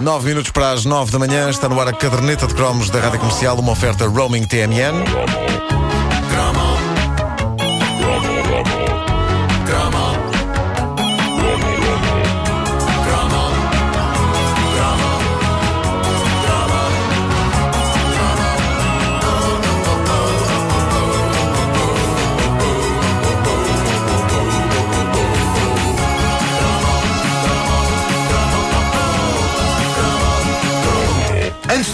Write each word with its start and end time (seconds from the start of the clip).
9 0.00 0.26
minutos 0.26 0.50
para 0.50 0.72
as 0.72 0.86
9 0.86 1.12
da 1.12 1.18
manhã, 1.18 1.50
está 1.50 1.68
no 1.68 1.78
ar 1.78 1.86
a 1.88 1.92
caderneta 1.92 2.46
de 2.46 2.54
cromos 2.54 2.88
da 2.88 2.98
Rádio 3.00 3.20
Comercial, 3.20 3.58
uma 3.58 3.72
oferta 3.72 4.08
roaming 4.08 4.44
TMN. 4.44 5.04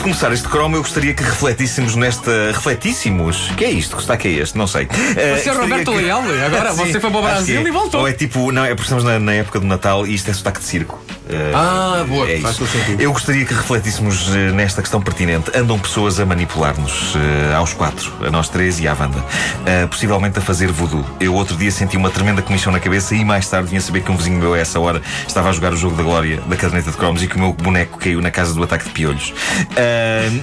Começar 0.06 0.32
este 0.32 0.46
cromo, 0.46 0.76
eu 0.76 0.82
gostaria 0.82 1.12
que 1.12 1.22
refletíssemos 1.24 1.96
nesta. 1.96 2.30
Refletíssemos? 2.52 3.50
Que 3.56 3.64
é 3.64 3.70
isto? 3.72 3.96
Que 3.96 4.02
está 4.02 4.16
que 4.16 4.28
é 4.28 4.30
este? 4.30 4.56
Não 4.56 4.68
sei. 4.68 4.84
Uh, 4.84 4.88
Você 4.94 5.18
é 5.18 5.34
gostaria 5.34 5.60
Roberto 5.62 5.90
que- 5.92 5.98
Leal, 5.98 6.22
agora 6.46 6.70
Sim, 6.74 6.92
você 6.92 7.00
foi 7.00 7.10
para 7.10 7.18
o 7.18 7.22
Brasil 7.22 7.60
é. 7.60 7.64
e 7.64 7.70
voltou. 7.72 8.00
Ou 8.02 8.08
é 8.08 8.12
tipo. 8.12 8.52
Não, 8.52 8.64
é 8.64 8.68
porque 8.68 8.82
estamos 8.82 9.02
na, 9.02 9.18
na 9.18 9.32
época 9.32 9.58
do 9.58 9.66
Natal 9.66 10.06
e 10.06 10.14
isto 10.14 10.30
é 10.30 10.34
sotaque 10.34 10.60
de 10.60 10.64
circo. 10.66 11.02
Uh, 11.28 11.56
Ah, 11.56 12.04
boa, 12.06 12.30
é 12.30 12.38
faz 12.38 12.56
todo 12.56 12.68
sentido. 12.68 13.00
Eu 13.00 13.12
gostaria 13.12 13.44
que 13.44 13.52
refletíssemos 13.52 14.28
eh, 14.32 14.52
nesta 14.52 14.80
questão 14.80 15.02
pertinente. 15.02 15.50
Andam 15.58 15.76
pessoas 15.76 16.20
a 16.20 16.24
manipular-nos, 16.24 17.14
eh, 17.16 17.52
aos 17.56 17.72
quatro, 17.72 18.12
a 18.24 18.30
nós 18.30 18.48
três 18.48 18.78
e 18.78 18.86
à 18.86 18.92
Wanda. 18.94 19.24
Eh, 19.66 19.88
possivelmente 19.88 20.38
a 20.38 20.42
fazer 20.42 20.68
voodoo. 20.70 21.04
Eu 21.18 21.34
outro 21.34 21.56
dia 21.56 21.72
senti 21.72 21.96
uma 21.96 22.10
tremenda 22.10 22.42
comissão 22.42 22.72
na 22.72 22.78
cabeça 22.78 23.12
e 23.16 23.24
mais 23.24 23.48
tarde 23.48 23.68
vinha 23.70 23.80
saber 23.80 24.02
que 24.02 24.12
um 24.12 24.16
vizinho 24.16 24.38
meu 24.38 24.54
a 24.54 24.58
essa 24.58 24.78
hora 24.78 25.02
estava 25.26 25.48
a 25.48 25.52
jogar 25.52 25.72
o 25.72 25.76
jogo 25.76 25.96
da 25.96 26.04
glória 26.04 26.40
da 26.46 26.54
caderneta 26.54 26.92
de 26.92 26.96
cromos 26.96 27.20
e 27.24 27.26
que 27.26 27.34
o 27.34 27.40
meu 27.40 27.52
boneco 27.52 27.98
caiu 27.98 28.20
na 28.22 28.30
casa 28.30 28.54
do 28.54 28.62
ataque 28.62 28.84
de 28.84 28.90
piolhos. 28.90 29.34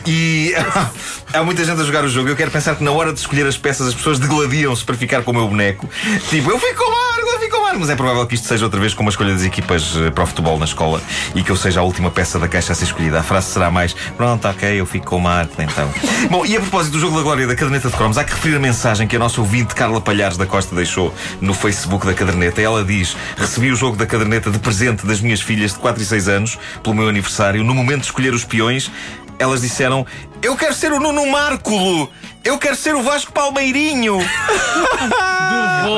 E 0.05 0.53
há 1.33 1.43
muita 1.43 1.63
gente 1.63 1.81
a 1.81 1.83
jogar 1.83 2.03
o 2.03 2.09
jogo. 2.09 2.29
Eu 2.29 2.35
quero 2.35 2.51
pensar 2.51 2.75
que 2.75 2.83
na 2.83 2.91
hora 2.91 3.13
de 3.13 3.19
escolher 3.19 3.45
as 3.45 3.57
peças 3.57 3.87
as 3.87 3.95
pessoas 3.95 4.19
degladiam-se 4.19 4.83
para 4.83 4.95
ficar 4.95 5.23
com 5.23 5.31
o 5.31 5.33
meu 5.33 5.47
boneco. 5.47 5.89
Tipo, 6.29 6.51
eu 6.51 6.59
fico 6.59 6.75
com 6.75 6.89
o 6.89 6.91
Marco, 6.91 7.29
eu 7.29 7.39
fico 7.39 7.55
com 7.55 7.63
Marco. 7.63 7.79
Mas 7.79 7.89
é 7.89 7.95
provável 7.95 8.25
que 8.27 8.35
isto 8.35 8.47
seja 8.47 8.65
outra 8.65 8.79
vez 8.79 8.93
como 8.93 9.09
a 9.09 9.11
escolha 9.11 9.33
das 9.33 9.43
equipas 9.43 9.95
eh, 9.97 10.11
para 10.11 10.23
o 10.23 10.27
futebol 10.27 10.57
na 10.59 10.65
escola 10.65 11.01
e 11.33 11.43
que 11.43 11.51
eu 11.51 11.55
seja 11.55 11.79
a 11.79 11.83
última 11.83 12.11
peça 12.11 12.37
da 12.37 12.47
caixa 12.47 12.73
a 12.73 12.75
ser 12.75 12.85
escolhida. 12.85 13.19
A 13.19 13.23
frase 13.23 13.47
será 13.47 13.71
mais: 13.71 13.93
Pronto, 14.15 14.47
ok, 14.47 14.79
eu 14.79 14.85
fico 14.85 15.07
com 15.07 15.17
o 15.17 15.21
Marco, 15.21 15.61
então. 15.61 15.91
Bom, 16.29 16.45
e 16.45 16.55
a 16.55 16.59
propósito 16.59 16.93
do 16.93 16.99
jogo 16.99 17.17
da 17.17 17.23
glória 17.23 17.47
da 17.47 17.55
caderneta 17.55 17.89
de 17.89 17.95
cromos, 17.95 18.17
há 18.17 18.23
que 18.23 18.33
referir 18.33 18.55
a 18.55 18.59
mensagem 18.59 19.07
que 19.07 19.15
a 19.15 19.19
nossa 19.19 19.41
ouvinte 19.41 19.73
Carla 19.75 19.99
Palhares 19.99 20.37
da 20.37 20.45
Costa 20.45 20.75
deixou 20.75 21.13
no 21.41 21.53
Facebook 21.53 22.05
da 22.05 22.13
caderneta. 22.13 22.61
Ela 22.61 22.83
diz: 22.83 23.17
Recebi 23.37 23.71
o 23.71 23.75
jogo 23.75 23.97
da 23.97 24.05
caderneta 24.05 24.51
de 24.51 24.59
presente 24.59 25.05
das 25.05 25.19
minhas 25.19 25.41
filhas 25.41 25.73
de 25.73 25.79
4 25.79 26.01
e 26.01 26.05
6 26.05 26.27
anos, 26.27 26.59
pelo 26.81 26.95
meu 26.95 27.07
aniversário. 27.07 27.63
No 27.63 27.73
momento 27.73 28.01
de 28.01 28.05
escolher 28.05 28.33
os 28.33 28.43
peões, 28.43 28.91
elas 29.39 29.61
disseram: 29.61 30.05
Eu 30.41 30.55
quero 30.55 30.73
ser 30.73 30.91
o 30.91 30.99
Nuno 30.99 31.25
Márculo! 31.27 32.09
Eu 32.43 32.57
quero 32.57 32.75
ser 32.75 32.93
o 32.93 33.01
Vasco 33.01 33.31
Palmeirinho! 33.31 34.19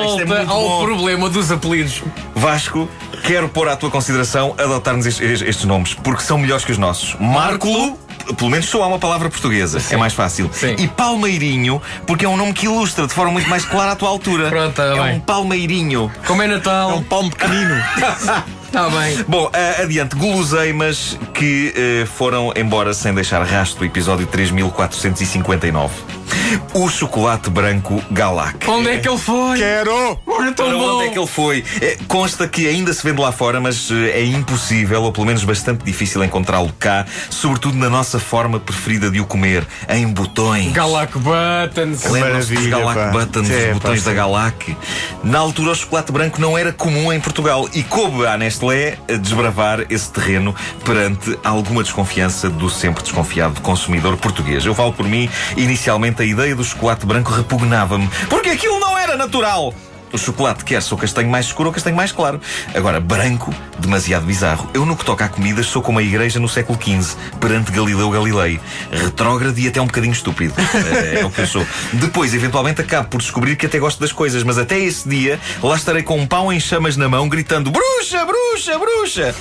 isto 0.05 0.19
é 0.21 0.25
Volta 0.25 0.25
muito 0.25 0.51
ao 0.51 0.61
bom. 0.61 0.85
problema 0.85 1.29
dos 1.29 1.51
apelidos. 1.51 2.03
Vasco, 2.35 2.87
quero 3.23 3.49
pôr 3.49 3.67
à 3.67 3.75
tua 3.75 3.89
consideração 3.89 4.53
adotarmos 4.57 5.05
estes, 5.07 5.41
estes 5.41 5.65
nomes, 5.65 5.93
porque 5.95 6.21
são 6.23 6.37
melhores 6.37 6.63
que 6.63 6.71
os 6.71 6.77
nossos. 6.77 7.15
Márculo. 7.19 7.97
Pelo 8.37 8.49
menos 8.49 8.65
soa 8.67 8.87
uma 8.87 8.97
palavra 8.97 9.29
portuguesa, 9.29 9.79
é 9.91 9.97
mais 9.97 10.13
fácil. 10.13 10.49
Sim. 10.51 10.75
E 10.79 10.87
Palmeirinho, 10.87 11.79
porque 12.07 12.25
é 12.25 12.29
um 12.29 12.35
nome 12.35 12.53
que 12.53 12.65
ilustra 12.65 13.05
de 13.05 13.13
forma 13.13 13.31
muito 13.31 13.47
mais 13.47 13.65
clara 13.65 13.91
à 13.91 13.95
tua 13.95 14.09
altura. 14.09 14.49
Pronto, 14.49 14.73
tá 14.73 14.83
é 14.83 14.95
bem. 14.95 15.17
um 15.17 15.19
Palmeirinho. 15.19 16.11
Como 16.25 16.41
é 16.41 16.47
Natal, 16.47 17.03
Palmo 17.07 17.29
pequenino. 17.29 17.75
está 18.65 18.89
bem. 18.89 19.23
Bom, 19.27 19.49
ah, 19.53 19.81
adiante, 19.81 20.15
guloseimas 20.15 21.17
que 21.33 21.73
eh, 21.75 22.05
foram 22.05 22.51
embora 22.55 22.93
sem 22.93 23.13
deixar 23.13 23.43
rastro, 23.43 23.85
episódio 23.85 24.27
3459. 24.27 26.24
O 26.73 26.89
chocolate 26.89 27.49
branco 27.49 28.01
Galac. 28.11 28.67
Onde 28.69 28.89
é 28.89 28.97
que 28.97 29.07
ele 29.07 29.17
foi? 29.17 29.57
Quero! 29.57 30.19
Olha, 30.27 30.51
tão 30.51 30.67
Para 30.67 30.77
bom. 30.77 30.95
onde 30.97 31.07
é 31.07 31.09
que 31.11 31.19
ele 31.19 31.27
foi? 31.27 31.63
É, 31.81 31.97
consta 32.07 32.47
que 32.47 32.67
ainda 32.67 32.93
se 32.93 33.03
vende 33.05 33.21
lá 33.21 33.31
fora, 33.31 33.59
mas 33.61 33.89
eh, 33.91 34.19
é 34.19 34.25
impossível, 34.25 35.03
ou 35.03 35.11
pelo 35.11 35.25
menos 35.25 35.43
bastante 35.43 35.83
difícil 35.85 36.23
encontrá-lo 36.23 36.71
cá, 36.79 37.05
sobretudo 37.29 37.77
na 37.77 37.89
nossa 37.89 38.19
forma 38.19 38.59
preferida 38.59 39.09
de 39.09 39.19
o 39.19 39.25
comer, 39.25 39.65
em 39.89 40.07
botões. 40.07 40.71
Galac 40.73 41.13
Buttons. 41.17 42.03
Lembram-se 42.09 42.53
dos 42.53 42.67
Galac 42.67 42.95
pá. 42.99 43.07
Buttons, 43.11 43.49
É, 43.49 43.57
os 43.57 43.65
pá, 43.67 43.73
botões 43.73 44.03
da 44.03 44.11
sim. 44.11 44.17
Galac? 44.17 44.77
Na 45.23 45.39
altura, 45.39 45.71
o 45.71 45.75
chocolate 45.75 46.11
branco 46.11 46.39
não 46.41 46.57
era 46.57 46.71
comum 46.73 47.11
em 47.13 47.19
Portugal 47.19 47.67
e 47.73 47.83
coube 47.83 48.25
à 48.27 48.37
Nestlé 48.37 48.97
a 49.09 49.13
desbravar 49.13 49.85
esse 49.89 50.11
terreno 50.11 50.53
perante 50.83 51.37
alguma 51.43 51.81
desconfiança 51.83 52.49
do 52.49 52.69
sempre 52.69 53.03
desconfiado 53.03 53.61
consumidor 53.61 54.17
português. 54.17 54.65
Eu 54.65 54.75
falo 54.75 54.91
por 54.93 55.07
mim, 55.07 55.29
inicialmente 55.55 56.21
ideia 56.25 56.55
do 56.55 56.63
chocolate 56.63 57.05
branco 57.05 57.31
repugnava-me, 57.31 58.09
porque 58.29 58.49
aquilo 58.49 58.79
não 58.79 58.97
era 58.97 59.15
natural. 59.15 59.73
O 60.15 60.17
chocolate 60.17 60.63
quer 60.63 60.81
sou 60.81 60.97
castanho 60.97 61.29
mais 61.29 61.47
escuro 61.47 61.67
ou 61.67 61.73
castanho 61.73 61.93
mais 61.93 62.09
claro. 62.09 62.39
Agora, 62.73 63.01
branco, 63.01 63.53
demasiado 63.77 64.25
bizarro. 64.25 64.69
Eu, 64.73 64.85
no 64.85 64.95
que 64.95 65.03
toca 65.03 65.25
a 65.25 65.27
comidas, 65.27 65.65
sou 65.65 65.81
como 65.81 65.99
a 65.99 66.03
igreja 66.03 66.39
no 66.39 66.47
século 66.47 66.79
XV, 66.81 67.17
perante 67.37 67.69
Galileu 67.69 68.09
Galilei. 68.09 68.57
Retrógrado 68.89 69.59
e 69.59 69.67
até 69.67 69.81
um 69.81 69.87
bocadinho 69.87 70.13
estúpido. 70.13 70.53
É, 70.85 71.21
é 71.21 71.25
o 71.25 71.29
que 71.31 71.41
eu 71.41 71.47
sou. 71.47 71.65
Depois, 71.93 72.33
eventualmente, 72.33 72.79
acabo 72.79 73.09
por 73.09 73.17
descobrir 73.19 73.55
que 73.57 73.65
até 73.65 73.77
gosto 73.79 73.99
das 73.99 74.11
coisas, 74.11 74.43
mas 74.43 74.57
até 74.57 74.79
esse 74.79 75.07
dia, 75.09 75.39
lá 75.61 75.75
estarei 75.75 76.03
com 76.03 76.17
um 76.17 76.25
pão 76.25 76.53
em 76.53 76.59
chamas 76.59 76.95
na 76.95 77.09
mão, 77.09 77.27
gritando 77.27 77.69
bruxa, 77.71 78.23
bruxa, 78.25 78.79
bruxa. 78.79 79.35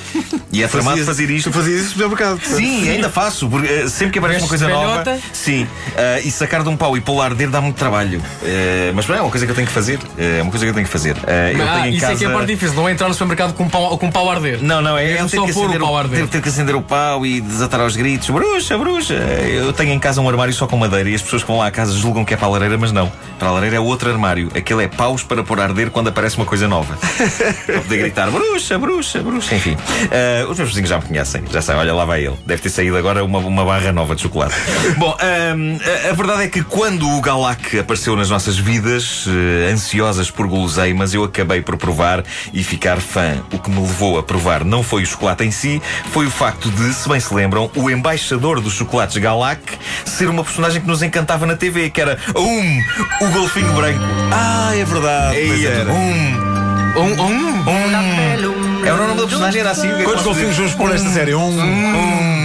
E 0.51 0.63
é 0.63 0.67
tramado 0.69 1.05
fazer 1.05 1.31
isto. 1.31 1.51
Tu 1.51 1.55
fazias 1.55 1.81
isso 1.83 1.99
no 1.99 2.05
supermercado. 2.05 2.41
Sim, 2.45 2.89
ainda 2.89 3.09
faço, 3.11 3.49
porque 3.49 3.71
eh, 3.71 3.89
sempre 3.89 4.13
que 4.15 4.19
aparece 4.19 4.41
uma 4.41 4.49
coisa 4.49 4.67
Veste 4.67 4.81
nova. 4.83 5.05
velhota? 5.05 5.21
Sim, 5.33 5.69
eh, 5.97 6.23
e 6.25 6.31
sacar 6.31 6.63
de 6.63 6.69
um 6.69 6.77
pau 6.77 6.97
e 6.97 7.03
a 7.21 7.25
arder 7.25 7.51
dá 7.51 7.61
muito 7.61 7.77
trabalho. 7.77 8.21
Eh, 8.43 8.91
mas 8.95 9.05
pronto, 9.05 9.19
é 9.19 9.23
uma 9.23 9.31
coisa 9.31 9.45
que 9.47 9.53
eu 9.53 9.57
tenho 9.57 9.69
que 9.69 9.73
fazer. 9.75 9.99
Eh, 10.19 10.39
É 10.39 10.43
uma 10.43 10.51
coisa 10.51 10.64
que 10.65 10.71
eu 10.71 10.75
tenho 10.75 10.87
que 10.87 10.93
fazer. 10.93 11.17
Eh, 11.27 11.53
eu 11.57 11.63
Ah, 11.69 11.75
tenho 11.75 11.87
em 11.87 11.91
isso 11.93 12.01
casa... 12.01 12.13
é 12.13 12.17
que 12.17 12.25
é 12.25 12.29
a 12.29 12.31
parte 12.31 12.47
difícil, 12.47 12.75
não 12.77 12.89
é 12.89 12.93
entrar 12.93 13.09
no 13.09 13.15
supermercado 13.15 13.55
com 13.55 13.65
um 13.65 13.69
pau, 13.69 13.97
com 13.99 14.07
um 14.07 14.11
pau 14.11 14.31
a 14.31 14.35
arder. 14.35 14.59
Não, 14.63 14.81
não, 14.81 14.97
é, 14.99 15.13
é 15.13 15.17
ter 15.17 15.29
só 15.37 15.47
que, 15.47 15.53
pôr 15.53 15.71
o 15.71 15.79
pau 15.79 15.97
a 15.97 16.01
arder. 16.01 16.21
ter, 16.21 16.29
ter 16.29 16.43
que 16.43 16.49
acender 16.49 16.75
o 16.75 16.83
pau 16.83 17.25
e 17.27 17.41
desatar 17.41 17.81
aos 17.81 17.97
gritos. 17.97 18.29
Bruxa, 18.31 18.77
bruxa. 18.79 19.15
Eu 19.15 19.73
tenho 19.73 19.93
em 19.93 19.99
casa 19.99 20.21
um 20.21 20.29
armário 20.29 20.53
só 20.53 20.67
com 20.67 20.77
madeira 20.77 21.09
e 21.09 21.15
as 21.15 21.23
pessoas 21.23 21.43
que 21.43 21.49
vão 21.49 21.59
lá 21.59 21.67
à 21.67 21.71
casa 21.71 21.93
julgam 21.97 22.25
que 22.25 22.35
é 22.35 22.37
para 22.37 22.47
a 22.47 22.51
lareira, 22.51 22.77
mas 22.79 22.93
não. 22.93 23.11
Para 23.39 23.49
a 23.49 23.53
lareira 23.53 23.77
é 23.77 23.81
outro 23.81 24.11
armário. 24.11 24.49
Aquele 24.57 24.85
é 24.85 24.89
paus 24.89 25.23
para 25.23 25.43
pôr 25.43 25.61
a 25.61 25.65
arder 25.65 25.91
quando 25.91 26.09
aparece 26.09 26.37
uma 26.37 26.47
coisa 26.47 26.67
nova. 26.69 26.97
para 27.67 27.81
poder 27.81 27.97
gritar 27.99 28.31
bruxa, 28.31 28.79
bruxa, 28.79 29.23
bruxa. 29.23 29.55
Enfim, 29.55 29.77
eh, 30.11 30.45
os 30.49 30.57
meus 30.57 30.69
vizinhos 30.71 30.89
já 30.91 30.97
me 30.99 31.05
conhecem. 31.05 31.43
Já 31.51 31.61
sabem, 31.63 31.83
olha 31.83 31.95
lá 31.95 32.05
vai 32.05 32.25
ele. 32.25 32.37
Deve 32.47 32.63
ter 32.63 32.71
saído 32.71 32.97
agora 32.97 33.25
uma, 33.25 33.39
uma 33.39 33.65
barra 33.65 33.93
nova 33.93 34.15
de 34.15 34.23
chocolate. 34.23 34.55
Bom, 34.99 35.17
a, 35.19 36.11
a 36.11 36.13
verdade 36.13 36.43
é 36.45 36.49
que 36.49 36.63
quando 36.63 37.09
o 37.09 37.21
Galac 37.21 37.79
apareceu 37.79 38.17
nas 38.17 38.31
nossas 38.31 38.57
vidas, 38.59 39.27
eh, 39.29 39.71
ansiosas 39.73 40.31
por 40.31 40.44
guloseimas, 40.47 41.15
eu 41.15 41.25
acabei 41.25 41.61
por 41.61 41.77
provar 41.77 42.25
e 42.53 42.63
ficar 42.63 43.01
fã. 43.01 43.43
O 43.53 43.59
que 43.59 43.71
me 43.71 43.81
levou 43.81 44.19
a 44.19 44.23
provar 44.23 44.65
não 44.65 44.83
foi 44.83 45.03
o 45.03 45.07
chocolate 45.07 45.45
em 45.45 45.51
si, 45.51 45.81
foi 46.11 46.27
o 46.27 46.31
facto 46.31 46.71
de, 46.71 46.93
se 46.95 47.09
bem 47.09 47.21
se 47.21 47.33
lembram, 47.35 47.71
o 47.77 47.91
embaixador 47.91 48.61
dos 48.61 48.75
chocolates 48.75 49.17
Galac 49.19 49.61
ser 50.05 50.29
uma 50.29 50.45
personagem 50.45 50.81
que 50.81 50.87
nos 50.87 51.03
encantava 51.03 51.47
na 51.47 51.57
TV, 51.57 51.91
que 51.91 52.01
era 52.01 52.19
um, 52.37 52.81
o 53.27 53.31
golfinho 53.31 53.73
branco. 53.73 54.01
Ah, 54.33 54.73
é 54.75 54.85
verdade. 54.85 55.37
Ei, 55.37 55.47
pois 55.49 55.65
era. 55.65 55.93
um, 55.93 56.55
Um, 56.97 57.01
um. 57.01 57.61
um. 57.69 58.87
Era 58.87 58.95
o 58.95 59.07
nome 59.09 59.21
da 59.21 59.27
personagem, 59.27 59.61
era 59.61 59.71
assim. 59.71 59.91
é 59.91 60.03
Quantos 60.05 60.23
golfinhos 60.23 60.57
vamos 60.57 60.75
pôr 60.75 60.91
nesta 60.91 61.11
série? 61.11 61.35
Um. 61.35 61.49
Hum. 61.49 62.44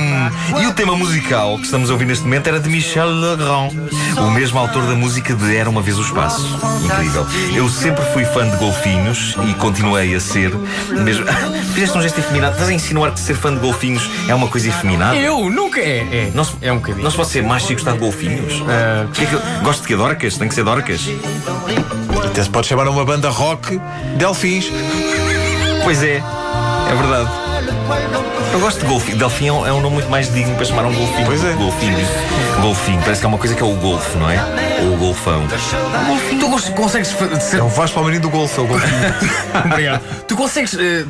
E 0.62 0.67
o 0.67 0.73
tema 0.73 0.95
musical 0.95 1.57
que 1.57 1.66
estamos 1.66 1.90
a 1.90 1.94
ouvir 1.94 2.06
neste 2.06 2.23
momento 2.23 2.47
era 2.47 2.59
de 2.59 2.69
Michel 2.69 3.07
Legrand, 3.09 3.72
o 4.17 4.31
mesmo 4.31 4.59
autor 4.59 4.85
da 4.88 4.94
música 4.95 5.34
de 5.34 5.56
Era 5.56 5.69
uma 5.69 5.81
Vez 5.81 5.97
o 5.97 6.01
Espaço. 6.01 6.45
Incrível. 6.84 7.25
Eu 7.53 7.69
sempre 7.69 8.03
fui 8.13 8.25
fã 8.25 8.47
de 8.50 8.56
golfinhos 8.57 9.35
e 9.47 9.53
continuei 9.56 10.16
a 10.16 10.19
ser. 10.19 10.51
Mesmo... 10.90 11.25
Fizeste 11.73 11.97
um 11.97 12.01
gesto 12.01 12.19
efeminado. 12.19 12.53
Estás 12.53 12.69
a 12.69 12.73
insinuar 12.73 13.12
que 13.12 13.19
ser 13.19 13.35
fã 13.35 13.53
de 13.53 13.59
golfinhos 13.59 14.09
é 14.28 14.34
uma 14.35 14.47
coisa 14.47 14.67
efeminada? 14.69 15.16
Eu? 15.16 15.50
Nunca 15.50 15.79
é. 15.79 15.99
É, 16.11 16.32
Não 16.34 16.43
se, 16.43 16.53
é 16.61 16.72
um 16.72 16.78
bocadinho. 16.78 17.03
não 17.03 17.11
se 17.11 17.17
pode 17.17 17.29
ser 17.29 17.43
macho 17.43 17.72
e 17.72 17.75
gostar 17.75 17.93
de 17.93 17.99
golfinhos? 17.99 18.64
Ah, 18.67 19.05
Que 19.14 19.23
é 19.23 19.25
que 19.28 19.34
eu- 19.34 19.41
Gosto 19.64 19.82
de 19.82 19.87
que 19.87 19.96
Dorcas? 19.96 20.37
Tem 20.37 20.47
que 20.47 20.55
ser 20.55 20.64
Dorcas? 20.64 21.02
Até 22.25 22.43
se 22.43 22.49
pode 22.49 22.67
chamar 22.67 22.87
uma 22.87 23.05
banda 23.05 23.29
rock 23.29 23.79
Delfins. 24.17 24.66
Pois 25.84 26.03
é, 26.03 26.17
é 26.91 26.96
verdade. 26.96 27.29
Eu 28.53 28.59
gosto 28.59 28.80
de 28.80 28.86
golfinho. 28.88 29.18
Delfim 29.18 29.47
é 29.47 29.53
um, 29.53 29.68
é 29.68 29.72
um 29.74 29.82
nome 29.82 29.96
muito 29.96 30.09
mais 30.09 30.32
digno 30.34 30.56
para 30.56 30.66
chamar 30.66 30.86
um 30.86 30.94
golfinho. 30.94 31.26
Pois 31.26 31.44
é. 31.44 31.53
Golfinho. 31.53 31.97
Golfinho. 32.62 33.02
Parece 33.02 33.20
que 33.22 33.26
é 33.26 33.30
uma 33.30 33.38
coisa 33.38 33.56
que 33.56 33.62
é 33.62 33.66
o 33.66 33.74
golfo, 33.76 34.18
não 34.18 34.30
é? 34.30 34.38
Ou 34.84 34.94
o 34.94 34.97
golfão. 34.97 35.47
tu 36.40 36.50
cons- 36.50 36.70
consegues 36.70 37.16
ser. 37.41 37.59
É 37.59 37.64
o 37.64 37.68
Vasco 37.68 37.96
Palmeirinho 37.96 38.22
do 38.24 38.30
Golfo, 38.30 38.62
é 38.62 38.64
o 38.64 38.68
golfinho. 38.68 39.14
Obrigado. 39.66 40.02
Tu 40.26 40.36
consegues 40.36 40.74
eh, 40.74 41.06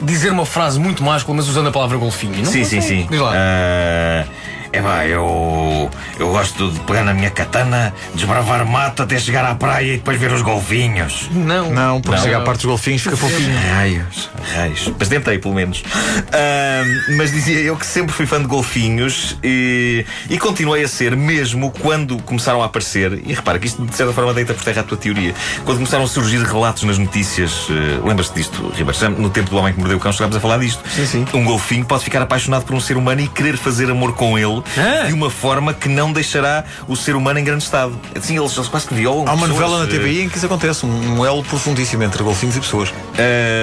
dizer 0.00 0.30
uma 0.30 0.46
frase 0.46 0.78
muito 0.78 1.02
máscula, 1.02 1.36
mas 1.36 1.48
usando 1.48 1.68
a 1.68 1.72
palavra 1.72 1.96
golfinho, 1.98 2.36
não? 2.38 2.44
Sim, 2.44 2.64
sim, 2.64 2.80
sim. 2.80 3.06
Diz 3.10 3.20
lá. 3.20 3.32
Ah, 3.34 4.24
É 4.74 4.82
pá, 4.82 5.06
eu. 5.06 5.88
Eu 6.18 6.30
gosto 6.30 6.68
de 6.72 6.80
pegar 6.80 7.04
na 7.04 7.14
minha 7.14 7.30
katana, 7.30 7.94
desbravar 8.12 8.66
mato 8.66 9.04
até 9.04 9.16
chegar 9.20 9.44
à 9.44 9.54
praia 9.54 9.94
e 9.94 9.96
depois 9.98 10.18
ver 10.18 10.32
os 10.32 10.42
golfinhos. 10.42 11.28
Não. 11.30 11.70
Não, 11.70 12.00
porque 12.00 12.16
Não. 12.16 12.22
chega 12.24 12.38
à 12.38 12.40
parte 12.40 12.56
dos 12.58 12.66
golfinhos 12.66 13.00
fica 13.00 13.16
fofinho. 13.16 13.56
Raios, 13.72 14.30
raios. 14.52 14.92
Mas 14.98 15.08
tentei, 15.08 15.38
pelo 15.38 15.54
menos. 15.54 15.84
Ahm, 16.32 17.16
mas 17.16 17.30
dizia 17.30 17.60
eu 17.60 17.76
que 17.76 17.86
sempre 17.86 18.12
fui 18.12 18.26
fã 18.26 18.40
de 18.40 18.48
golfinhos 18.48 19.38
e, 19.44 20.04
e 20.28 20.38
continuei 20.38 20.82
a 20.82 20.88
ser, 20.88 21.16
mesmo 21.16 21.70
quando 21.70 22.20
começaram 22.22 22.60
a 22.60 22.66
aparecer. 22.66 23.20
E 23.24 23.32
repara 23.32 23.60
que 23.60 23.68
isto, 23.68 23.84
de 23.86 23.94
certa 23.94 24.12
forma, 24.12 24.34
deita 24.34 24.54
por 24.54 24.64
terra 24.64 24.80
a 24.80 24.84
tua 24.84 24.96
teoria. 24.96 25.34
Quando 25.64 25.78
começaram 25.78 26.02
a 26.02 26.08
surgir 26.08 26.42
relatos 26.42 26.82
nas 26.82 26.98
notícias, 26.98 27.68
eh, 27.70 28.00
lembras-te 28.04 28.34
disto, 28.34 28.72
Ribeiro? 28.74 29.20
No 29.20 29.30
tempo 29.30 29.50
do 29.50 29.56
Homem 29.56 29.72
que 29.72 29.78
Mordeu 29.78 29.98
o 29.98 30.00
Cão, 30.00 30.12
chegámos 30.12 30.34
a 30.36 30.40
falar 30.40 30.58
disto. 30.58 30.82
Sim, 30.88 31.06
sim. 31.06 31.26
Um 31.32 31.44
golfinho 31.44 31.84
pode 31.84 32.02
ficar 32.02 32.20
apaixonado 32.22 32.64
por 32.64 32.74
um 32.74 32.80
ser 32.80 32.96
humano 32.96 33.20
e 33.20 33.28
querer 33.28 33.56
fazer 33.56 33.88
amor 33.88 34.14
com 34.14 34.36
ele 34.36 34.63
Ah. 34.76 35.06
de 35.06 35.12
uma 35.12 35.30
forma 35.30 35.72
que 35.74 35.88
não 35.88 36.12
deixará 36.12 36.64
o 36.88 36.96
ser 36.96 37.14
humano 37.16 37.38
em 37.38 37.44
grande 37.44 37.62
estado. 37.64 37.98
Assim, 38.16 38.38
eles, 38.38 38.56
eles 38.56 38.68
quase 38.68 38.86
que 38.86 38.94
violam. 38.94 39.26
Há 39.28 39.32
uma 39.34 39.46
pessoas, 39.46 39.60
novela 39.70 39.78
na 39.78 39.84
eh, 39.84 39.96
TVI 39.98 40.22
em 40.22 40.28
que 40.28 40.36
isso 40.36 40.46
acontece, 40.46 40.84
um, 40.86 41.18
um 41.20 41.24
elo 41.24 41.42
profundíssimo 41.44 42.02
entre 42.02 42.22
golfinhos 42.22 42.56
e 42.56 42.60
pessoas. 42.60 42.88
Uh, 42.90 42.94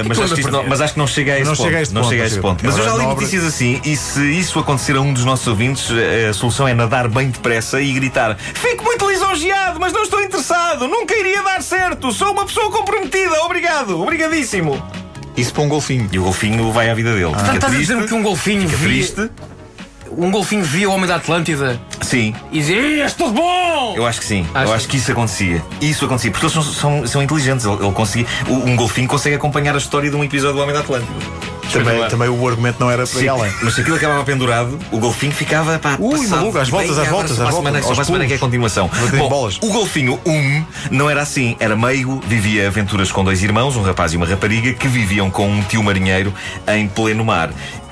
mas, 0.08 0.20
acho 0.20 0.36
que 0.36 0.50
não- 0.52 0.64
mas 0.68 0.82
acho 0.82 0.94
que 0.94 1.00
não 1.00 1.08
chega 1.08 1.34
a 1.34 1.36
esse 1.40 1.46
Não 1.46 1.56
ponto. 1.56 1.66
chega 1.66 1.78
a 1.78 1.82
esse 1.82 1.94
não 1.94 2.02
ponto, 2.02 2.10
chega 2.12 2.24
a 2.24 2.28
esse 2.28 2.40
ponto. 2.40 2.66
Mas 2.66 2.78
eu 2.78 2.84
já 2.86 2.96
li 2.96 3.06
notícias 3.06 3.44
assim, 3.44 3.82
e 3.84 3.96
se 3.98 4.22
isso 4.40 4.60
acontecer 4.60 4.96
a 4.96 5.02
um 5.02 5.12
dos 5.14 5.26
nossos 5.26 5.48
ouvintes, 5.48 5.90
eh, 5.92 6.28
a 6.30 6.34
solução 6.34 6.68
é 6.68 6.74
nadar 6.74 7.08
bem 7.08 7.30
depressa 7.30 7.82
e 7.82 7.92
gritar: 7.94 8.38
Fico 8.38 8.84
muito 8.84 9.10
lisonjeado, 9.10 9.80
mas 9.80 9.92
não 9.94 10.04
estou 10.04 10.22
interessado, 10.22 10.88
nunca 10.88 11.16
iria 11.16 11.42
dar 11.44 11.62
certo, 11.62 12.12
sou 12.12 12.32
uma 12.32 12.46
pessoa 12.46 12.72
comprometida, 12.72 13.42
obrigado, 13.44 14.00
obrigadíssimo. 14.02 14.82
Isso 15.36 15.54
para 15.54 15.64
um 15.64 15.70
golfinho. 15.70 16.10
E 16.12 16.20
o 16.20 16.24
golfinho 16.24 16.72
vai 16.74 16.90
à 16.90 16.94
vida 16.94 17.14
dele. 17.14 17.26
Portanto, 17.28 17.46
Fica 17.46 17.56
estás 17.56 17.74
a 17.74 17.78
dizer 17.78 18.06
que 18.06 18.14
um 18.14 18.22
golfinho 18.22 18.64
Fica 18.68 18.76
via. 18.78 18.88
triste. 18.90 19.30
Um 20.18 20.30
golfinho 20.32 20.64
via 20.64 20.90
o 20.90 20.94
homem 20.94 21.08
da 21.08 21.16
Atlântida 21.16 21.80
Sim, 22.02 22.34
e 22.52 22.60
dizia: 22.60 22.76
"Ei, 22.78 23.02
És 23.02 23.14
tudo 23.14 23.32
bom! 23.34 23.94
eu 23.96 24.06
acho 24.06 24.20
que 24.20 24.26
sim. 24.26 24.46
Acho 24.54 24.70
eu 24.72 24.76
acho 24.76 24.88
que 24.88 24.98
isso 24.98 25.12
acontecia. 25.12 25.62
Isso 25.80 26.06
acontecia, 26.06 26.32
porque 26.32 26.46
eles 26.46 26.54
são, 26.54 26.64
são, 26.64 27.08
são 27.08 27.24
inteligentes. 27.24 27.66
Ele, 27.66 27.76
ele 27.82 27.92
conseguia, 27.94 28.28
um 28.48 28.76
golfinho 28.76 29.08
consegue 29.08 29.36
acompanhar 29.36 29.74
a 29.76 29.78
história 29.78 30.10
de 30.10 30.16
um 30.16 30.24
episódio 30.24 30.58
do 30.58 30.62
Homem 30.62 30.74
da 30.74 30.82
Atlântida. 30.82 31.12
Também, 31.72 32.06
também 32.10 32.28
o 32.28 32.48
argumento 32.50 32.82
não 32.82 32.92
era 32.92 33.08
para 33.08 33.18
ir 33.18 33.22
Sim, 33.24 33.28
além. 33.30 33.54
mas 33.64 33.76
se 33.76 33.80
aquilo 33.80 33.96
acabava 33.96 34.22
pendurado, 34.26 34.78
o 34.92 34.98
golfinho 35.00 35.32
ficava 35.32 35.80
pá, 35.80 35.96
Ui, 35.98 36.18
passado. 36.18 36.30
maluco, 36.32 36.58
às 36.58 36.68
voltas, 36.68 36.98
às 36.98 37.08
voltas, 37.08 37.32
às 37.40 37.50
voltas, 37.50 37.86
só 37.86 37.94
para 37.94 38.02
a 38.02 38.06
semana 38.06 38.28
que 38.28 38.34
é 38.34 38.36
a 38.36 38.40
continuação. 38.40 38.90
Bom, 39.18 39.30
bolas. 39.30 39.58
o 39.62 39.70
golfinho 39.70 40.20
um 40.26 40.66
não 40.92 41.10
era 41.10 41.22
assim, 41.22 41.56
era 41.62 41.74
meigo, 41.74 42.22
vivia 42.28 42.68
aventuras 42.68 43.10
com 43.10 43.24
dois 43.24 43.42
irmãos, 43.42 43.78
um 43.78 43.84
rapaz 43.84 44.12
e 44.12 44.18
uma 44.18 44.26
rapariga, 44.26 44.74
que 44.74 44.86
viviam 44.90 45.32
com 45.32 45.48
um 45.50 45.62
tio 45.64 45.82
marinheiro 45.82 46.34
em 46.68 46.90
pleno 46.90 47.24
mar. 47.24 47.52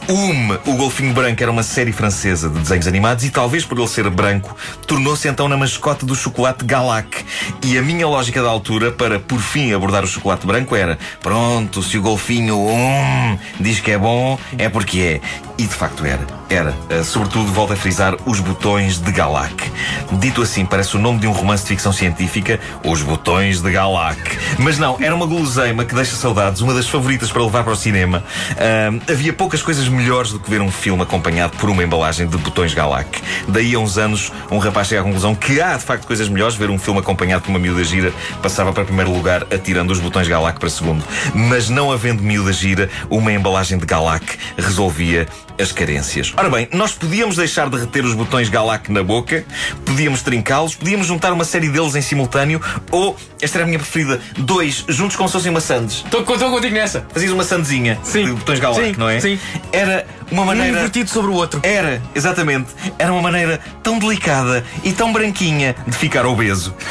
Um, 0.10 0.72
o 0.72 0.76
Golfinho 0.76 1.14
Branco 1.14 1.44
era 1.44 1.52
uma 1.52 1.62
série 1.62 1.92
francesa 1.92 2.50
de 2.50 2.58
desenhos 2.58 2.88
animados 2.88 3.24
e 3.24 3.30
talvez 3.30 3.64
por 3.64 3.78
ele 3.78 3.88
ser 3.88 4.10
branco, 4.10 4.58
tornou-se 4.88 5.28
então 5.28 5.48
na 5.48 5.56
mascote 5.56 6.04
do 6.04 6.16
chocolate 6.16 6.66
Galac. 6.66 7.24
E 7.64 7.78
a 7.78 7.82
minha 7.84 8.08
lógica 8.08 8.42
da 8.42 8.50
altura 8.50 8.92
para, 8.92 9.20
por 9.20 9.40
fim, 9.40 9.72
abordar 9.72 10.04
o 10.04 10.08
chocolate 10.08 10.48
branco 10.48 10.76
era: 10.76 10.98
pronto, 11.22 11.84
se 11.84 11.96
o 12.00 12.02
Golfinho 12.02 12.58
um 12.58 13.38
diz 13.60 13.80
que 13.80 13.92
é 13.92 14.00
bom, 14.00 14.40
é 14.58 14.68
porque 14.68 15.00
é. 15.00 15.49
E 15.60 15.64
de 15.64 15.76
facto 15.76 16.06
era. 16.06 16.26
Era. 16.50 16.74
Uh, 16.90 17.04
sobretudo, 17.04 17.52
volto 17.52 17.74
a 17.74 17.76
frisar, 17.76 18.16
os 18.26 18.40
botões 18.40 18.98
de 18.98 19.12
Galac. 19.12 19.70
Dito 20.14 20.42
assim, 20.42 20.66
parece 20.66 20.96
o 20.96 21.00
nome 21.00 21.20
de 21.20 21.28
um 21.28 21.34
romance 21.34 21.64
de 21.64 21.68
ficção 21.68 21.92
científica, 21.92 22.62
Os 22.82 23.02
Botões 23.02 23.62
de 23.62 23.70
Galac. 23.70 24.18
Mas 24.58 24.78
não, 24.78 24.96
era 25.02 25.14
uma 25.14 25.26
guloseima 25.26 25.84
que 25.84 25.94
deixa 25.94 26.16
saudades, 26.16 26.62
uma 26.62 26.74
das 26.74 26.88
favoritas 26.88 27.30
para 27.30 27.44
levar 27.44 27.66
para 27.66 27.74
o 27.74 27.76
cinema. 27.76 28.24
Ahm, 28.58 29.02
havia 29.12 29.34
poucas 29.34 29.62
coisas 29.62 29.90
melhores 29.90 30.32
do 30.32 30.40
que 30.40 30.50
ver 30.50 30.62
um 30.62 30.72
filme 30.72 31.04
acompanhado 31.04 31.58
por 31.58 31.70
uma 31.70 31.84
embalagem 31.84 32.26
de 32.26 32.38
botões 32.38 32.74
Galac. 32.74 33.22
Daí 33.50 33.76
a 33.76 33.80
uns 33.80 33.98
anos, 33.98 34.32
um 34.50 34.60
rapaz 34.60 34.88
chega 34.88 35.02
à 35.02 35.04
conclusão 35.04 35.36
que 35.36 35.60
há 35.60 35.76
de 35.76 35.84
facto 35.84 36.08
coisas 36.08 36.30
melhores. 36.30 36.56
Ver 36.56 36.70
um 36.70 36.80
filme 36.80 37.02
acompanhado 37.02 37.44
por 37.44 37.50
uma 37.50 37.60
miúda 37.60 37.84
gira 37.84 38.14
passava 38.42 38.72
para 38.72 38.86
primeiro 38.86 39.12
lugar, 39.12 39.46
atirando 39.54 39.92
os 39.92 40.00
botões 40.00 40.26
Galac 40.26 40.58
para 40.58 40.70
segundo. 40.70 41.04
Mas 41.36 41.70
não 41.70 41.92
havendo 41.92 42.24
miúda 42.24 42.54
gira, 42.54 42.90
uma 43.10 43.34
embalagem 43.34 43.78
de 43.78 43.86
Galac 43.86 44.38
resolvia 44.58 45.28
as 45.60 45.72
carências. 45.72 46.34
Ora 46.38 46.50
bem, 46.50 46.68
nós 46.74 46.94
podíamos 46.94 47.36
deixar 47.36 47.70
de 47.70 47.78
reter 47.78 48.06
os 48.06 48.14
botões 48.14 48.50
Galac 48.50 48.92
na 48.92 49.04
boca, 49.04 49.46
podíamos 49.86 50.22
trincá-los, 50.22 50.76
podíamos 50.76 51.08
juntar 51.08 51.34
uma 51.34 51.44
série 51.44 51.70
deles 51.70 51.96
em 51.96 52.02
simultâneo, 52.02 52.62
ou, 52.92 53.16
esta 53.42 53.58
era 53.58 53.66
a 53.66 53.68
minha 53.68 53.80
preferida, 53.80 54.22
dois 54.38 54.86
juntos 54.88 55.16
como 55.16 55.28
se 55.28 55.34
fossem 55.34 55.52
maçãs. 55.52 56.04
Estou 56.06 56.22
estou 56.22 56.50
contigo 56.50 56.74
nessa. 56.74 57.06
Fazias 57.12 57.32
uma 57.32 57.44
sandezinha 57.44 58.00
Sim. 58.04 58.26
de 58.26 58.32
botões 58.34 58.60
Galac, 58.60 58.84
Sim, 58.84 58.96
não 58.98 59.10
é? 59.10 59.20
sim. 59.20 59.40
Era 59.72 60.06
uma 60.32 60.42
Um 60.44 60.46
maneira. 60.46 60.70
invertido 60.70 61.10
sobre 61.10 61.32
o 61.32 61.34
outro. 61.34 61.60
Era, 61.64 62.02
exatamente. 62.14 62.68
Era 62.98 63.12
uma 63.12 63.22
maneira 63.22 63.60
tão 63.84 63.98
delicada 64.00 64.64
e 64.84 64.92
tão 64.94 65.12
branquinha 65.12 65.76
de 65.88 65.96
ficar 65.98 66.26
obeso. 66.26 66.74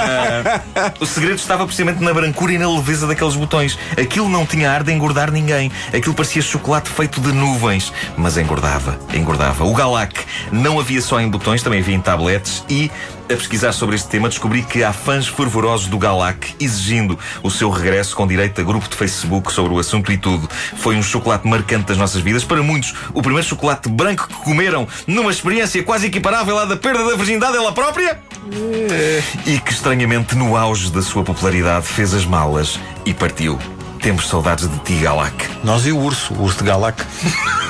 Ah, 0.00 0.92
o 1.00 1.06
segredo 1.06 1.36
estava 1.36 1.64
precisamente 1.64 2.02
na 2.02 2.12
brancura 2.12 2.52
e 2.52 2.58
na 2.58 2.68
leveza 2.70 3.06
daqueles 3.06 3.34
botões. 3.34 3.78
Aquilo 4.00 4.28
não 4.28 4.46
tinha 4.46 4.70
ar 4.70 4.82
de 4.82 4.92
engordar 4.92 5.30
ninguém. 5.30 5.70
Aquilo 5.94 6.14
parecia 6.14 6.40
chocolate 6.42 6.88
feito 6.90 7.20
de 7.20 7.32
nuvens. 7.32 7.92
Mas 8.16 8.36
engordava, 8.36 8.98
engordava. 9.14 9.64
O 9.64 9.74
Galac 9.74 10.14
não 10.50 10.78
havia 10.80 11.00
só 11.02 11.20
em 11.20 11.28
botões, 11.28 11.62
também 11.62 11.80
havia 11.80 11.94
em 11.94 12.00
tabletes 12.00 12.64
e. 12.68 12.90
A 13.30 13.36
pesquisar 13.36 13.70
sobre 13.70 13.94
este 13.94 14.08
tema, 14.08 14.28
descobri 14.28 14.60
que 14.60 14.82
há 14.82 14.92
fãs 14.92 15.28
fervorosos 15.28 15.86
do 15.86 15.96
Galac 15.96 16.52
exigindo 16.58 17.16
o 17.44 17.48
seu 17.48 17.70
regresso 17.70 18.16
com 18.16 18.26
direito 18.26 18.60
a 18.60 18.64
grupo 18.64 18.88
de 18.88 18.96
Facebook 18.96 19.52
sobre 19.52 19.72
o 19.72 19.78
assunto 19.78 20.10
e 20.10 20.18
tudo. 20.18 20.50
Foi 20.78 20.96
um 20.96 21.02
chocolate 21.02 21.46
marcante 21.46 21.84
das 21.86 21.96
nossas 21.96 22.22
vidas. 22.22 22.42
Para 22.42 22.60
muitos, 22.60 22.92
o 23.14 23.22
primeiro 23.22 23.46
chocolate 23.46 23.88
branco 23.88 24.26
que 24.26 24.34
comeram 24.34 24.88
numa 25.06 25.30
experiência 25.30 25.80
quase 25.84 26.08
equiparável 26.08 26.58
à 26.58 26.64
da 26.64 26.76
perda 26.76 27.08
da 27.08 27.14
virgindade 27.14 27.56
ela 27.56 27.70
própria. 27.70 28.20
E 29.46 29.60
que 29.60 29.70
estranhamente, 29.70 30.34
no 30.34 30.56
auge 30.56 30.90
da 30.90 31.00
sua 31.00 31.22
popularidade, 31.22 31.86
fez 31.86 32.12
as 32.12 32.24
malas 32.24 32.80
e 33.06 33.14
partiu. 33.14 33.60
Temos 34.02 34.28
saudades 34.28 34.68
de 34.68 34.78
ti, 34.80 34.94
Galac. 34.94 35.36
Nós 35.62 35.86
e 35.86 35.92
o 35.92 35.98
urso, 35.98 36.34
o 36.34 36.42
urso 36.42 36.58
de 36.58 36.64
Galac. 36.64 37.00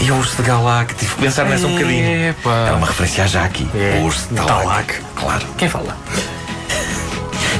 E 0.00 0.10
o 0.10 0.16
urso 0.16 0.36
de 0.36 0.42
Galac, 0.42 0.94
tive 0.94 1.14
que 1.14 1.20
pensar 1.22 1.44
nessa 1.44 1.66
um 1.66 1.72
bocadinho. 1.72 2.28
Epá. 2.30 2.50
Era 2.66 2.76
uma 2.76 2.86
referência 2.86 3.24
a 3.24 3.26
Jackie. 3.26 3.68
É. 3.74 3.98
O 4.00 4.04
urso 4.04 4.28
de 4.28 4.34
Talac. 4.36 4.62
Galac. 4.64 4.94
Claro. 5.16 5.46
Quem 5.56 5.68
fala? 5.68 5.96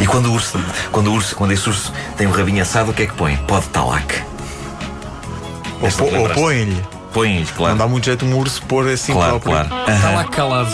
E 0.01 0.07
quando 0.07 0.27
o 0.27 0.33
urso, 0.35 0.61
quando 0.93 1.09
o 1.11 1.15
urso, 1.15 1.35
quando 1.35 1.53
esse 1.53 1.67
urso 1.69 1.93
tem 2.17 2.27
um 2.27 2.31
rabinho 2.31 2.61
assado, 2.63 2.91
o 2.91 2.95
que 2.95 3.03
é 3.03 3.07
que 3.07 3.15
põe? 3.15 3.37
Pode 3.49 3.67
talac. 3.69 4.23
Ou, 5.81 5.89
Esta 5.89 6.05
po- 6.05 6.15
ou 6.17 6.29
põe-lhe. 6.31 6.83
Põe-lhe, 7.13 7.45
Não 7.47 7.55
claro. 7.57 7.77
dá 7.77 7.87
muito 7.89 8.05
jeito 8.05 8.27
um 8.27 8.37
urso 8.37 8.63
pôr 8.65 8.87
assim 8.89 9.13
Claro, 9.15 9.41
próprio. 9.41 9.67
claro. 9.71 9.91
Está 9.91 10.11
lá 10.11 10.25
calado. 10.25 10.71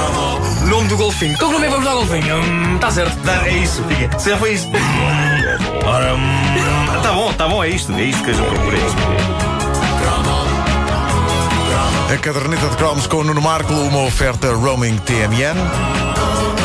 Nome 0.66 0.88
do 0.88 0.96
golfinho. 0.96 1.32
Então 1.34 1.48
que 1.48 1.54
nome 1.54 1.66
é 1.66 1.70
vamos 1.70 1.84
dar 1.84 1.90
ao 1.92 1.98
golfinho? 1.98 2.74
Está 2.76 2.90
certo. 2.90 3.16
Dá- 3.18 3.46
É 3.46 3.50
isso, 3.52 3.82
fica. 3.84 4.18
Se 4.18 4.34
foi 4.38 4.54
isso. 4.54 4.66
Ora, 5.84 6.14
hum, 6.14 7.02
tá 7.02 7.12
bom, 7.12 7.32
tá 7.34 7.48
bom, 7.48 7.62
é 7.62 7.68
isto, 7.68 7.92
é 7.92 8.02
isto 8.02 8.22
que 8.24 8.32
gente 8.32 8.46
procura. 8.48 8.76
É 8.76 8.80
isto. 8.86 9.57
A 12.10 12.16
caderneta 12.16 12.66
de 12.68 12.76
cromos 12.76 13.06
com 13.06 13.18
o 13.18 13.24
Nuno 13.24 13.42
Marco, 13.42 13.72
uma 13.72 14.04
oferta 14.04 14.50
roaming 14.54 14.96
TMN. 14.96 16.57